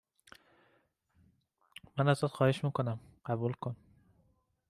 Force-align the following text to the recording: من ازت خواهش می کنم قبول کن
من 1.97 2.09
ازت 2.09 2.25
خواهش 2.25 2.63
می 2.63 2.71
کنم 2.71 2.99
قبول 3.25 3.53
کن 3.53 3.75